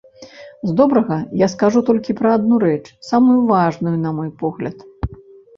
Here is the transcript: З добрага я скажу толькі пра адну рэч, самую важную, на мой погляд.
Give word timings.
З 0.69 0.71
добрага 0.79 1.17
я 1.41 1.47
скажу 1.53 1.83
толькі 1.89 2.15
пра 2.21 2.29
адну 2.37 2.55
рэч, 2.65 2.81
самую 3.11 3.39
важную, 3.53 3.93
на 4.07 4.15
мой 4.23 4.29
погляд. 4.41 4.75